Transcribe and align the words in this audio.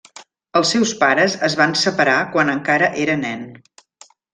Els 0.59 0.71
seus 0.75 0.93
pares 1.03 1.37
es 1.49 1.57
van 1.61 1.77
separar 1.83 2.19
quan 2.35 2.53
encara 2.59 2.93
era 3.07 3.23
nen. 3.25 3.49